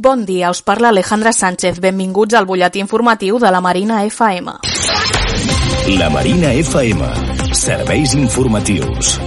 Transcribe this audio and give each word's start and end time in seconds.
Bon 0.00 0.24
dia, 0.24 0.48
us 0.48 0.62
parla 0.62 0.90
Alejandra 0.90 1.32
Sánchez. 1.32 1.80
Benvinguts 1.82 2.36
al 2.38 2.46
butlletí 2.46 2.78
informatiu 2.78 3.40
de 3.42 3.50
la 3.50 3.58
Marina 3.60 4.04
FM. 4.06 4.54
La 5.98 6.08
Marina 6.08 6.54
FM. 6.54 7.10
Serveis 7.50 8.14
informatius. 8.14 9.18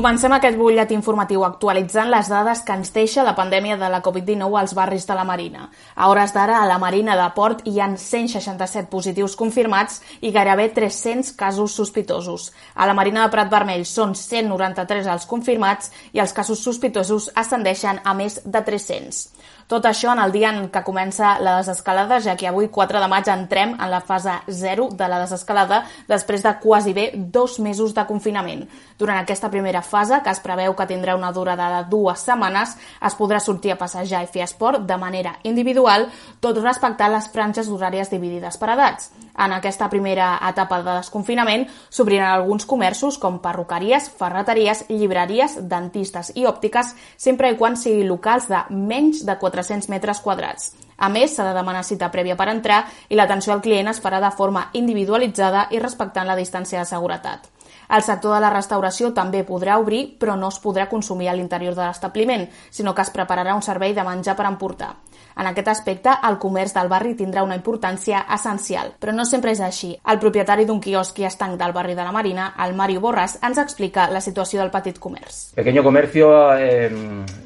Comencem 0.00 0.32
aquest 0.32 0.56
butlletí 0.56 0.94
informatiu 0.96 1.42
actualitzant 1.44 2.08
les 2.08 2.28
dades 2.32 2.62
que 2.64 2.72
ens 2.72 2.88
deixa 2.94 3.20
la 3.20 3.34
pandèmia 3.36 3.74
de 3.76 3.90
la 3.92 3.98
Covid-19 4.00 4.56
als 4.56 4.72
barris 4.72 5.04
de 5.04 5.12
la 5.18 5.26
Marina. 5.28 5.66
A 5.94 6.08
hores 6.08 6.32
d'ara, 6.32 6.62
a 6.62 6.68
la 6.70 6.78
Marina 6.80 7.18
de 7.20 7.26
Port 7.36 7.60
hi 7.68 7.82
han 7.84 7.98
167 8.00 8.88
positius 8.88 9.36
confirmats 9.36 10.00
i 10.24 10.32
gairebé 10.32 10.70
300 10.72 11.34
casos 11.36 11.76
sospitosos. 11.76 12.48
A 12.74 12.88
la 12.88 12.96
Marina 12.96 13.26
de 13.26 13.34
Prat 13.36 13.52
Vermell 13.52 13.84
són 13.84 14.16
193 14.16 15.04
els 15.04 15.28
confirmats 15.28 15.92
i 16.16 16.24
els 16.24 16.32
casos 16.32 16.64
sospitosos 16.64 17.28
ascendeixen 17.36 18.00
a 18.00 18.16
més 18.16 18.40
de 18.46 18.64
300. 18.72 19.26
Tot 19.70 19.84
això 19.86 20.10
en 20.10 20.18
el 20.18 20.32
dia 20.34 20.48
en 20.50 20.64
què 20.74 20.80
comença 20.82 21.36
la 21.38 21.52
desescalada, 21.60 22.16
ja 22.24 22.32
que 22.34 22.48
avui, 22.48 22.66
4 22.74 23.04
de 23.04 23.06
maig, 23.06 23.28
entrem 23.30 23.76
en 23.76 23.92
la 23.92 24.00
fase 24.00 24.32
0 24.48 24.88
de 24.98 25.06
la 25.06 25.20
desescalada 25.22 25.84
després 26.08 26.42
de 26.42 26.56
quasi 26.58 26.90
bé 26.96 27.04
dos 27.14 27.60
mesos 27.62 27.94
de 27.94 28.02
confinament. 28.08 28.64
Durant 28.98 29.20
aquesta 29.20 29.52
primera 29.52 29.84
fase, 29.90 30.20
que 30.22 30.30
es 30.30 30.40
preveu 30.40 30.76
que 30.78 30.86
tindrà 30.86 31.16
una 31.18 31.32
durada 31.34 31.68
de 31.74 31.82
dues 31.90 32.22
setmanes, 32.24 32.76
es 33.06 33.16
podrà 33.18 33.40
sortir 33.42 33.74
a 33.74 33.78
passejar 33.80 34.22
i 34.24 34.30
fer 34.30 34.44
esport 34.46 34.86
de 34.86 34.96
manera 34.96 35.34
individual, 35.42 36.06
tot 36.40 36.58
respectant 36.62 37.12
les 37.12 37.28
franges 37.34 37.68
horàries 37.68 38.12
dividides 38.12 38.58
per 38.60 38.72
edats. 38.76 39.10
En 39.40 39.54
aquesta 39.56 39.88
primera 39.92 40.32
etapa 40.48 40.80
de 40.82 40.98
desconfinament 41.00 41.66
s'obriran 41.88 42.30
alguns 42.30 42.66
comerços 42.68 43.18
com 43.18 43.40
perruqueries, 43.42 44.10
ferreteries, 44.18 44.84
llibreries, 44.88 45.58
dentistes 45.68 46.32
i 46.36 46.46
òptiques, 46.46 46.94
sempre 47.16 47.50
i 47.50 47.58
quan 47.58 47.76
siguin 47.76 48.08
locals 48.08 48.48
de 48.50 48.62
menys 48.70 49.24
de 49.26 49.36
400 49.40 49.90
metres 49.92 50.22
quadrats. 50.24 50.72
A 51.00 51.08
més, 51.08 51.32
s'ha 51.32 51.46
de 51.48 51.54
demanar 51.56 51.80
cita 51.88 52.10
prèvia 52.12 52.36
per 52.36 52.50
entrar 52.52 52.82
i 53.08 53.16
l'atenció 53.16 53.54
al 53.54 53.62
client 53.64 53.88
es 53.88 54.02
farà 54.04 54.20
de 54.20 54.30
forma 54.36 54.66
individualitzada 54.76 55.66
i 55.72 55.80
respectant 55.80 56.28
la 56.28 56.36
distància 56.36 56.82
de 56.82 56.90
seguretat. 56.90 57.48
El 57.90 58.02
sector 58.02 58.34
de 58.34 58.40
la 58.40 58.52
restauració 58.54 59.12
també 59.14 59.44
podrà 59.44 59.78
obrir, 59.80 60.16
però 60.18 60.36
no 60.38 60.48
es 60.48 60.60
podrà 60.62 60.88
consumir 60.88 61.28
a 61.28 61.34
l'interior 61.34 61.74
de 61.74 61.86
l'establiment, 61.86 62.46
sinó 62.70 62.94
que 62.94 63.02
es 63.02 63.10
prepararà 63.10 63.54
un 63.54 63.62
servei 63.62 63.94
de 63.94 64.04
menjar 64.06 64.36
per 64.36 64.46
emportar. 64.46 64.94
En 65.40 65.46
aquest 65.46 65.68
aspecte, 65.68 66.12
el 66.28 66.36
comerç 66.42 66.74
del 66.74 66.88
barri 66.90 67.14
tindrà 67.16 67.42
una 67.46 67.56
importància 67.56 68.24
essencial, 68.34 68.92
però 69.00 69.14
no 69.14 69.24
sempre 69.24 69.54
és 69.54 69.60
així. 69.64 69.92
El 70.12 70.18
propietari 70.20 70.66
d'un 70.68 70.80
quiosc 70.82 71.18
i 71.22 71.26
estanc 71.28 71.58
del 71.60 71.72
barri 71.72 71.94
de 71.94 72.04
la 72.04 72.12
Marina, 72.12 72.50
el 72.64 72.74
Mario 72.74 73.00
Borras, 73.00 73.38
ens 73.46 73.58
explica 73.62 74.08
la 74.10 74.20
situació 74.20 74.60
del 74.60 74.72
petit 74.74 74.98
comerç. 74.98 75.54
Pequeño 75.54 75.82
comercio, 75.82 76.30
eh, 76.58 76.90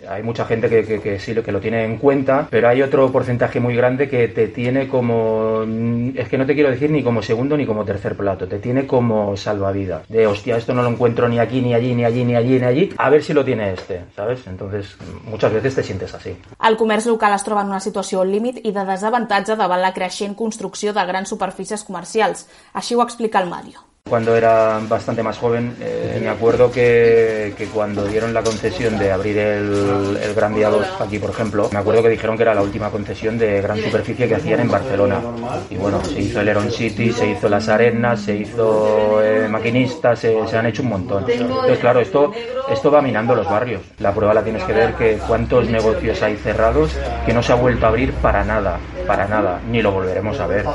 hay 0.09 0.22
mucha 0.22 0.45
gente 0.47 0.69
que, 0.69 0.84
que, 0.84 1.00
que 1.00 1.42
que 1.45 1.53
lo 1.53 1.61
tiene 1.61 1.84
en 1.84 1.98
cuenta, 1.98 2.48
pero 2.50 2.69
hay 2.69 2.83
otro 2.83 3.11
porcentaje 3.11 3.61
muy 3.61 3.75
grande 3.77 4.09
que 4.09 4.28
te 4.28 4.48
tiene 4.48 4.89
como, 4.89 5.62
es 6.15 6.28
que 6.28 6.39
no 6.39 6.47
te 6.47 6.55
quiero 6.55 6.70
decir 6.70 6.91
ni 6.91 7.03
como 7.03 7.22
segundo 7.22 7.56
ni 7.56 7.67
como 7.67 7.84
tercer 7.84 8.17
plato, 8.17 8.47
te 8.47 8.59
tiene 8.59 8.87
como 8.87 9.37
salvavidas. 9.37 10.09
De 10.09 10.27
hostia, 10.35 10.57
esto 10.57 10.75
no 10.75 10.83
lo 10.83 10.91
encuentro 10.91 11.29
ni 11.29 11.39
aquí, 11.39 11.61
ni 11.61 11.75
allí, 11.75 11.95
ni 11.95 12.05
allí, 12.05 12.25
ni 12.25 12.37
allí, 12.37 12.59
ni 12.59 12.67
allí, 12.67 12.91
a 12.99 13.11
ver 13.11 13.23
si 13.23 13.33
lo 13.33 13.45
tiene 13.45 13.73
este, 13.73 14.05
¿sabes? 14.15 14.47
Entonces, 14.47 14.97
muchas 15.25 15.53
veces 15.53 15.75
te 15.75 15.83
sientes 15.83 16.15
así. 16.15 16.37
El 16.69 16.77
comerç 16.77 17.07
local 17.07 17.35
es 17.35 17.45
troba 17.45 17.63
en 17.63 17.73
una 17.73 17.81
situació 17.81 18.21
al 18.21 18.31
límit 18.33 18.61
i 18.62 18.75
de 18.75 18.85
desavantatge 18.85 19.57
davant 19.57 19.83
la 19.83 19.95
creixent 19.97 20.37
construcció 20.39 20.93
de 20.93 21.07
grans 21.09 21.33
superfícies 21.33 21.85
comercials. 21.85 22.47
Així 22.75 22.95
ho 22.95 23.03
explica 23.03 23.41
el 23.41 23.51
Mario. 23.51 23.94
Cuando 24.06 24.36
era 24.36 24.80
bastante 24.86 25.22
más 25.22 25.38
joven, 25.38 25.74
eh, 25.80 26.19
me 26.20 26.28
acuerdo 26.28 26.70
que, 26.70 27.55
que, 27.56 27.64
cuando 27.69 28.05
dieron 28.05 28.34
la 28.34 28.42
concesión 28.42 28.98
de 28.98 29.10
abrir 29.10 29.38
el, 29.38 30.19
el 30.22 30.34
Gran 30.34 30.55
Vía 30.55 30.69
2, 30.69 31.00
aquí 31.00 31.19
por 31.19 31.30
ejemplo, 31.30 31.70
me 31.72 31.78
acuerdo 31.78 32.02
que 32.02 32.10
dijeron 32.10 32.36
que 32.36 32.42
era 32.42 32.55
la 32.55 32.60
última 32.60 32.91
concesión 32.91 33.38
de 33.38 33.62
gran 33.62 33.78
superficie 33.78 34.28
que 34.28 34.34
hacían 34.34 34.60
en 34.60 34.70
Barcelona. 34.70 35.22
Y 35.70 35.77
bueno, 35.77 36.05
se 36.05 36.20
hizo 36.20 36.42
el 36.42 36.48
Heron 36.48 36.70
City, 36.70 37.12
se 37.12 37.31
hizo 37.31 37.48
las 37.48 37.66
Arenas, 37.70 38.20
se 38.20 38.37
hizo 38.37 39.22
eh, 39.25 39.48
Maquinista, 39.48 40.14
se, 40.14 40.37
se, 40.48 40.59
han 40.59 40.66
hecho 40.66 40.82
un 40.82 40.91
montón. 40.91 41.25
Entonces, 41.26 41.78
claro, 41.78 42.00
esto, 42.00 42.31
esto 42.69 42.91
va 42.91 43.00
minando 43.00 43.34
los 43.34 43.48
barrios. 43.48 43.81
La 44.00 44.12
prueba 44.12 44.34
la 44.34 44.44
tienes 44.44 44.64
que 44.64 44.75
ver 44.75 44.93
que 44.97 45.19
cuántos 45.26 45.70
negocios 45.70 46.22
hay 46.22 46.37
cerrados 46.37 46.94
que 47.25 47.32
no 47.32 47.43
se 47.43 47.53
ha 47.53 47.56
vuelto 47.56 47.87
a 47.87 47.88
abrir 47.88 48.12
para 48.12 48.44
nada, 48.44 48.78
para 49.06 49.26
nada, 49.26 49.62
ni 49.70 49.81
lo 49.81 49.93
volveremos 49.93 50.38
a 50.41 50.47
ver. 50.47 50.66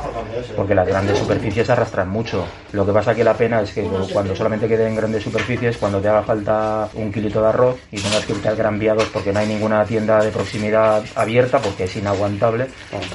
Porque 0.55 0.73
las 0.73 0.87
grandes 0.87 1.19
superficies 1.19 1.69
arrastran 1.69 2.09
mucho. 2.09 2.43
Lo 2.71 2.87
que 2.87 2.91
pasa 2.91 3.13
que 3.13 3.18
la 3.23 3.33
pena 3.35 3.61
es 3.61 3.73
que 3.73 3.83
cuando 4.11 4.35
solamente 4.35 4.67
queden 4.67 4.95
grandes 4.95 5.23
superficies, 5.23 5.77
cuando 5.77 5.99
te 5.99 6.07
haga 6.07 6.23
falta 6.23 6.89
un 6.95 7.11
kilito 7.11 7.41
de 7.41 7.47
arroz 7.47 7.77
y 7.91 7.99
tengas 7.99 8.25
que 8.25 8.33
irte 8.33 8.49
al 8.49 8.55
Gran 8.55 8.79
Vía 8.79 8.93
2 8.93 9.09
porque 9.13 9.31
no 9.31 9.39
hay 9.39 9.47
ninguna 9.47 9.85
tienda 9.85 10.23
de 10.23 10.31
proximidad 10.31 11.03
abierta 11.15 11.59
porque 11.59 11.85
es 11.85 11.95
inaguantable, 11.95 12.67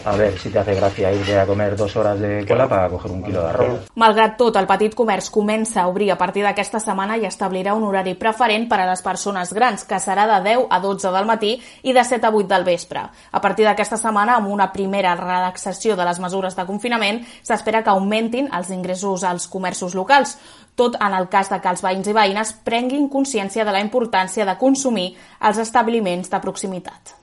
a 0.04 0.16
ver 0.16 0.38
si 0.38 0.50
te 0.50 0.59
hace 0.59 0.75
gracia 0.75 1.12
irte 1.12 1.38
a 1.38 1.47
comer 1.47 1.76
dos 1.76 1.97
horas 1.97 2.19
de 2.20 2.44
cola 2.47 2.69
para 2.69 2.88
coger 2.88 3.10
un 3.10 3.22
kilo 3.22 3.42
d'arròs. 3.42 3.91
Malgrat 3.94 4.37
tot, 4.38 4.56
el 4.56 4.69
petit 4.69 4.94
comerç 4.94 5.31
comença 5.32 5.82
a 5.82 5.88
obrir 5.88 6.10
a 6.12 6.19
partir 6.19 6.44
d'aquesta 6.44 6.81
setmana 6.82 7.16
i 7.19 7.26
establirà 7.28 7.75
un 7.75 7.84
horari 7.86 8.15
preferent 8.19 8.69
per 8.69 8.81
a 8.82 8.88
les 8.91 9.03
persones 9.03 9.53
grans, 9.54 9.84
que 9.84 9.98
serà 10.03 10.26
de 10.31 10.41
10 10.44 10.66
a 10.71 10.81
12 10.82 11.12
del 11.15 11.28
matí 11.28 11.54
i 11.82 11.94
de 11.97 12.04
7 12.04 12.26
a 12.26 12.32
8 12.34 12.48
del 12.50 12.65
vespre. 12.66 13.04
A 13.32 13.41
partir 13.41 13.65
d'aquesta 13.66 13.97
setmana, 14.00 14.36
amb 14.36 14.50
una 14.53 14.71
primera 14.72 15.15
relaxació 15.16 15.97
de 15.97 16.04
les 16.04 16.21
mesures 16.21 16.56
de 16.56 16.66
confinament, 16.66 17.22
s'espera 17.42 17.82
que 17.82 17.92
augmentin 17.92 18.50
els 18.53 18.71
ingressos 18.71 19.25
als 19.25 19.48
comerços 19.48 19.94
locals, 19.94 20.37
tot 20.75 20.97
en 21.00 21.15
el 21.15 21.28
cas 21.31 21.50
de 21.53 21.60
que 21.62 21.71
els 21.71 21.82
veïns 21.84 22.10
i 22.10 22.16
veïnes 22.16 22.55
prenguin 22.66 23.09
consciència 23.09 23.65
de 23.65 23.75
la 23.75 23.82
importància 23.84 24.47
de 24.47 24.56
consumir 24.59 25.12
als 25.41 25.62
establiments 25.62 26.31
de 26.31 26.43
proximitat. 26.43 27.15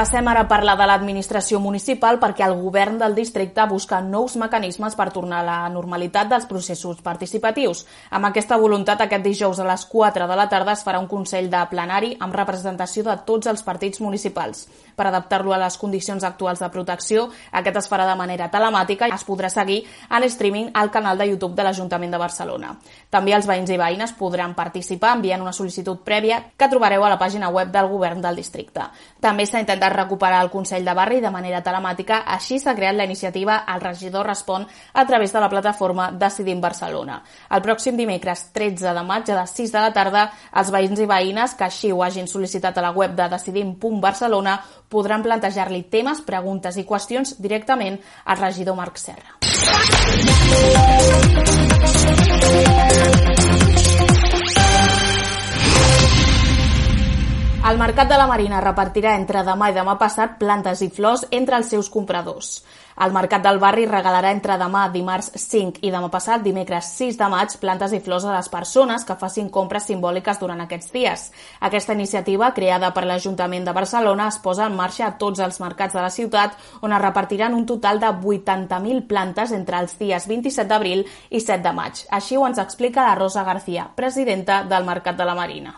Passem 0.00 0.24
ara 0.32 0.46
a 0.46 0.48
parlar 0.48 0.78
de 0.80 0.86
l'administració 0.88 1.58
municipal 1.60 2.16
perquè 2.22 2.46
el 2.46 2.54
govern 2.56 2.94
del 2.96 3.12
districte 3.12 3.66
busca 3.68 3.98
nous 4.00 4.32
mecanismes 4.40 4.94
per 4.96 5.10
tornar 5.12 5.42
a 5.42 5.44
la 5.44 5.56
normalitat 5.68 6.30
dels 6.30 6.46
processos 6.48 7.02
participatius. 7.04 7.82
Amb 8.08 8.30
aquesta 8.30 8.56
voluntat, 8.56 9.02
aquest 9.04 9.26
dijous 9.26 9.60
a 9.60 9.66
les 9.68 9.84
4 9.84 10.24
de 10.30 10.38
la 10.40 10.46
tarda 10.48 10.72
es 10.72 10.84
farà 10.86 11.02
un 11.04 11.08
Consell 11.10 11.50
de 11.52 11.60
plenari 11.68 12.14
amb 12.18 12.32
representació 12.32 13.04
de 13.04 13.18
tots 13.26 13.50
els 13.52 13.60
partits 13.66 14.00
municipals. 14.00 14.62
Per 14.96 15.04
adaptar-lo 15.10 15.52
a 15.52 15.58
les 15.60 15.76
condicions 15.76 16.24
actuals 16.24 16.64
de 16.64 16.70
protecció, 16.72 17.26
aquest 17.52 17.82
es 17.82 17.90
farà 17.92 18.08
de 18.08 18.16
manera 18.16 18.48
telemàtica 18.48 19.10
i 19.10 19.14
es 19.18 19.26
podrà 19.28 19.52
seguir 19.52 19.82
en 20.08 20.24
streaming 20.32 20.72
al 20.80 20.90
canal 20.90 21.20
de 21.20 21.28
YouTube 21.28 21.52
de 21.60 21.68
l'Ajuntament 21.68 22.16
de 22.16 22.22
Barcelona. 22.24 22.72
També 23.10 23.36
els 23.36 23.44
veïns 23.44 23.68
i 23.68 23.76
veïnes 23.76 24.16
podran 24.16 24.56
participar 24.56 25.12
enviant 25.18 25.44
una 25.44 25.52
sol·licitud 25.52 26.00
prèvia 26.08 26.40
que 26.56 26.72
trobareu 26.72 27.04
a 27.04 27.12
la 27.12 27.20
pàgina 27.20 27.52
web 27.52 27.68
del 27.68 27.92
govern 27.92 28.24
del 28.24 28.40
districte. 28.40 28.88
També 29.20 29.44
s'ha 29.44 29.60
intentat 29.60 29.89
recuperar 29.90 30.42
el 30.44 30.50
Consell 30.50 30.84
de 30.84 30.94
Barri 30.94 31.20
de 31.20 31.30
manera 31.30 31.62
telemàtica, 31.62 32.22
així 32.26 32.58
s'ha 32.58 32.74
creat 32.74 32.96
la 32.96 33.04
iniciativa 33.04 33.64
El 33.74 33.80
regidor 33.80 34.26
respon 34.26 34.66
a 34.92 35.06
través 35.06 35.32
de 35.32 35.40
la 35.40 35.48
plataforma 35.48 36.10
Decidim 36.12 36.60
Barcelona. 36.60 37.22
El 37.50 37.62
pròxim 37.62 37.96
dimecres 37.96 38.52
13 38.52 38.94
de 38.96 39.02
maig 39.06 39.30
a 39.30 39.40
les 39.40 39.50
6 39.56 39.72
de 39.72 39.80
la 39.80 39.92
tarda, 39.92 40.30
els 40.54 40.70
veïns 40.70 41.00
i 41.00 41.06
veïnes 41.06 41.54
que 41.54 41.64
així 41.68 41.92
ho 41.92 42.02
hagin 42.02 42.26
sol·licitat 42.26 42.78
a 42.78 42.86
la 42.88 42.92
web 42.96 43.14
de 43.18 43.28
decidim.barcelona 43.28 44.58
podran 44.90 45.22
plantejar-li 45.22 45.84
temes, 45.90 46.20
preguntes 46.26 46.76
i 46.76 46.84
qüestions 46.84 47.36
directament 47.38 48.00
al 48.24 48.38
regidor 48.42 48.76
Marc 48.76 48.98
Serra. 48.98 49.38
El 57.70 57.78
Mercat 57.78 58.08
de 58.10 58.16
la 58.18 58.26
Marina 58.26 58.58
repartirà 58.58 59.12
entre 59.14 59.44
demà 59.46 59.68
i 59.70 59.74
demà 59.76 59.92
passat 59.94 60.32
plantes 60.40 60.80
i 60.82 60.88
flors 60.90 61.20
entre 61.36 61.54
els 61.60 61.68
seus 61.70 61.86
compradors. 61.94 62.48
El 63.04 63.12
Mercat 63.14 63.44
del 63.44 63.60
Barri 63.62 63.84
regalarà 63.86 64.32
entre 64.34 64.56
demà, 64.58 64.88
dimarts 64.90 65.28
5 65.38 65.84
i 65.86 65.92
demà 65.94 66.08
passat, 66.10 66.42
dimecres 66.42 66.88
6 66.96 67.18
de 67.20 67.28
maig, 67.30 67.52
plantes 67.62 67.92
i 67.94 68.00
flors 68.02 68.24
a 68.26 68.32
les 68.34 68.48
persones 68.50 69.04
que 69.06 69.14
facin 69.20 69.52
compres 69.54 69.86
simbòliques 69.86 70.40
durant 70.40 70.64
aquests 70.64 70.90
dies. 70.90 71.22
Aquesta 71.68 71.94
iniciativa, 71.94 72.48
creada 72.56 72.90
per 72.96 73.04
l'Ajuntament 73.06 73.68
de 73.68 73.74
Barcelona, 73.76 74.26
es 74.34 74.40
posa 74.42 74.66
en 74.66 74.74
marxa 74.74 75.04
a 75.06 75.12
tots 75.20 75.38
els 75.38 75.60
mercats 75.62 75.94
de 75.94 76.02
la 76.02 76.10
ciutat, 76.10 76.56
on 76.80 76.96
es 76.96 77.02
repartiran 77.04 77.54
un 77.54 77.68
total 77.70 78.00
de 78.02 78.10
80.000 78.10 79.06
plantes 79.06 79.52
entre 79.54 79.78
els 79.78 79.94
dies 80.00 80.26
27 80.26 80.66
d'abril 80.66 81.04
i 81.30 81.38
7 81.38 81.62
de 81.68 81.74
maig. 81.78 82.02
Així 82.10 82.34
ho 82.34 82.48
ens 82.50 82.58
explica 82.58 83.06
la 83.06 83.14
Rosa 83.14 83.46
García, 83.46 83.86
presidenta 83.94 84.64
del 84.64 84.90
Mercat 84.90 85.22
de 85.22 85.28
la 85.30 85.38
Marina. 85.38 85.76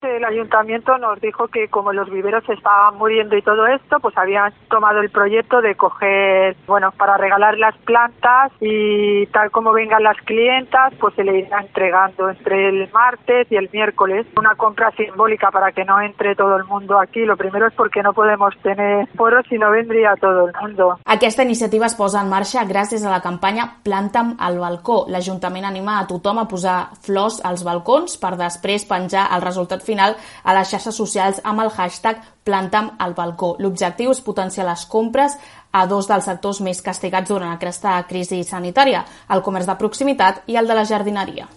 El 0.00 0.24
ayuntamiento 0.24 0.96
nos 0.98 1.20
dijo 1.20 1.48
que 1.48 1.66
como 1.66 1.92
los 1.92 2.08
viveros 2.08 2.48
estaban 2.48 2.96
muriendo 2.98 3.36
y 3.36 3.42
todo 3.42 3.66
esto, 3.66 3.98
pues 3.98 4.16
habían 4.16 4.52
tomado 4.70 5.00
el 5.00 5.10
proyecto 5.10 5.60
de 5.60 5.74
coger, 5.74 6.54
bueno, 6.68 6.92
para 6.92 7.16
regalar 7.16 7.58
las 7.58 7.76
plantas 7.78 8.52
y 8.60 9.26
tal 9.26 9.50
como 9.50 9.72
vengan 9.72 10.04
las 10.04 10.16
clientas, 10.18 10.94
pues 11.00 11.16
se 11.16 11.24
le 11.24 11.40
irá 11.40 11.62
entregando 11.62 12.30
entre 12.30 12.68
el 12.68 12.88
martes 12.92 13.50
y 13.50 13.56
el 13.56 13.68
miércoles 13.72 14.24
una 14.36 14.54
compra 14.54 14.92
simbólica 14.92 15.50
para 15.50 15.72
que 15.72 15.84
no 15.84 16.00
entre 16.00 16.36
todo 16.36 16.56
el 16.56 16.64
mundo 16.66 17.00
aquí. 17.00 17.24
Lo 17.24 17.36
primero 17.36 17.66
es 17.66 17.74
porque 17.74 18.00
no 18.00 18.12
podemos 18.12 18.56
tener 18.62 19.08
foros 19.16 19.46
si 19.48 19.58
no 19.58 19.72
vendría 19.72 20.14
todo 20.20 20.46
el 20.46 20.54
mundo. 20.62 21.00
Aquesta 21.06 21.42
iniciativa 21.42 21.86
es 21.86 21.96
posa 21.96 22.22
en 22.22 22.30
marxa 22.30 22.62
gràcies 22.70 23.02
a 23.04 23.10
la 23.10 23.20
campanya 23.20 23.80
Planta'm 23.82 24.36
al 24.38 24.60
balcó. 24.60 25.06
L'Ajuntament 25.10 25.66
anima 25.66 25.98
a 25.98 26.06
tothom 26.06 26.38
a 26.38 26.46
posar 26.46 26.94
flors 27.02 27.42
als 27.42 27.66
balcons 27.66 28.14
per 28.22 28.36
després 28.38 28.86
penjar 28.86 29.26
el 29.34 29.42
resultat 29.42 29.87
final 29.88 30.16
a 30.44 30.56
les 30.56 30.70
xarxes 30.70 31.00
socials 31.00 31.40
amb 31.44 31.64
el 31.64 31.72
hashtag 31.72 32.20
Planta'm 32.44 32.94
al 32.98 33.14
balcó. 33.16 33.54
L'objectiu 33.60 34.12
és 34.14 34.24
potenciar 34.24 34.68
les 34.68 34.86
compres 34.88 35.36
a 35.72 35.84
dos 35.86 36.08
dels 36.08 36.28
sectors 36.28 36.62
més 36.64 36.80
castigats 36.84 37.28
durant 37.28 37.52
aquesta 37.52 37.98
crisi 38.08 38.42
sanitària, 38.44 39.04
el 39.34 39.44
comerç 39.44 39.68
de 39.68 39.76
proximitat 39.80 40.44
i 40.48 40.56
el 40.56 40.68
de 40.68 40.78
la 40.78 40.86
jardineria. 40.88 41.48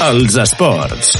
Els 0.00 0.36
esports. 0.40 1.16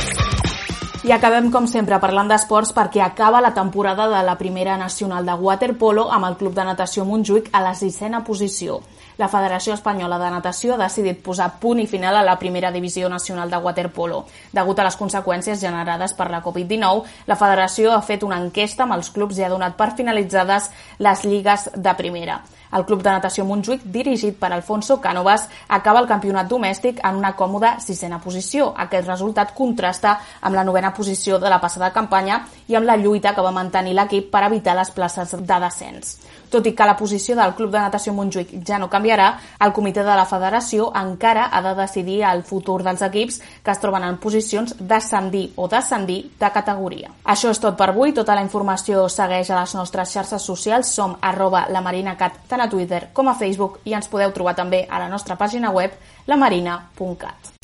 I 1.03 1.13
acabem, 1.17 1.47
com 1.49 1.65
sempre, 1.65 1.97
parlant 1.97 2.29
d'esports 2.29 2.75
perquè 2.77 3.01
acaba 3.01 3.41
la 3.41 3.55
temporada 3.57 4.05
de 4.13 4.19
la 4.27 4.35
primera 4.37 4.77
nacional 4.77 5.25
de 5.25 5.33
waterpolo 5.33 6.11
amb 6.13 6.29
el 6.29 6.37
Club 6.37 6.53
de 6.59 6.67
Natació 6.69 7.07
Montjuïc 7.09 7.49
a 7.57 7.63
la 7.65 7.73
sisena 7.75 8.21
posició 8.27 8.83
la 9.21 9.29
Federació 9.29 9.75
Espanyola 9.77 10.17
de 10.19 10.31
Natació 10.33 10.75
ha 10.75 10.81
decidit 10.81 11.19
posar 11.21 11.51
punt 11.61 11.83
i 11.83 11.87
final 11.87 12.17
a 12.17 12.23
la 12.25 12.39
primera 12.41 12.71
divisió 12.73 13.09
nacional 13.13 13.51
de 13.53 13.59
waterpolo. 13.61 14.23
Degut 14.57 14.79
a 14.81 14.87
les 14.87 14.97
conseqüències 14.97 15.61
generades 15.61 16.15
per 16.17 16.31
la 16.33 16.41
Covid-19, 16.41 17.03
la 17.29 17.37
federació 17.37 17.93
ha 17.93 18.01
fet 18.01 18.25
una 18.25 18.39
enquesta 18.41 18.87
amb 18.87 18.97
els 18.97 19.13
clubs 19.13 19.37
i 19.37 19.45
ha 19.45 19.53
donat 19.53 19.77
per 19.77 19.91
finalitzades 19.99 20.71
les 21.05 21.27
lligues 21.29 21.69
de 21.77 21.95
primera. 22.01 22.41
El 22.71 22.85
Club 22.87 23.01
de 23.03 23.11
Natació 23.11 23.43
Montjuïc, 23.45 23.83
dirigit 23.91 24.37
per 24.39 24.53
Alfonso 24.55 25.01
Cánovas, 25.03 25.49
acaba 25.69 26.01
el 26.01 26.07
campionat 26.07 26.47
domèstic 26.47 27.01
en 27.03 27.17
una 27.19 27.33
còmoda 27.35 27.75
sisena 27.83 28.21
posició. 28.23 28.71
Aquest 28.79 29.09
resultat 29.11 29.53
contrasta 29.59 30.15
amb 30.41 30.55
la 30.55 30.63
novena 30.65 30.90
posició 30.95 31.39
de 31.39 31.51
la 31.51 31.61
passada 31.61 31.93
campanya 31.93 32.43
i 32.69 32.77
amb 32.77 32.87
la 32.87 32.97
lluita 32.97 33.35
que 33.35 33.43
va 33.45 33.55
mantenir 33.55 33.95
l'equip 33.95 34.31
per 34.31 34.45
evitar 34.47 34.77
les 34.77 34.91
places 34.91 35.37
de 35.39 35.59
descens. 35.65 36.19
Tot 36.51 36.67
i 36.67 36.73
que 36.75 36.87
la 36.87 36.97
posició 36.99 37.37
del 37.39 37.55
Club 37.55 37.71
de 37.71 37.79
Natació 37.79 38.13
Montjuïc 38.13 38.57
ja 38.67 38.79
no 38.83 38.89
canviarà, 38.91 39.29
el 39.63 39.73
comitè 39.73 40.03
de 40.03 40.17
la 40.19 40.27
federació 40.27 40.89
encara 40.99 41.47
ha 41.53 41.61
de 41.63 41.77
decidir 41.79 42.25
el 42.27 42.43
futur 42.43 42.81
dels 42.83 43.05
equips 43.07 43.39
que 43.63 43.71
es 43.71 43.81
troben 43.83 44.05
en 44.05 44.19
posicions 44.19 44.75
d'ascendir 44.81 45.53
o 45.57 45.69
descendir 45.71 46.21
de 46.41 46.51
categoria. 46.51 47.13
Això 47.25 47.55
és 47.55 47.63
tot 47.63 47.79
per 47.79 47.93
avui. 47.93 48.15
Tota 48.17 48.35
la 48.35 48.43
informació 48.43 49.07
segueix 49.09 49.51
a 49.51 49.61
les 49.61 49.77
nostres 49.79 50.11
xarxes 50.11 50.43
socials. 50.43 50.91
Som 50.91 51.15
arroba 51.23 51.69
lamarinacat 51.71 52.43
tant 52.51 52.65
a 52.65 52.69
Twitter 52.69 53.09
com 53.15 53.31
a 53.31 53.37
Facebook 53.39 53.81
i 53.85 53.95
ens 53.95 54.11
podeu 54.11 54.35
trobar 54.35 54.57
també 54.59 54.83
a 54.91 54.99
la 54.99 55.09
nostra 55.09 55.39
pàgina 55.39 55.71
web 55.71 55.95
lamarina.cat. 56.27 57.55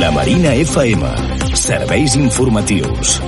La 0.00 0.10
Marina 0.10 0.54
FM. 0.54 1.31
Serveis 1.54 2.14
informatius. 2.16 3.20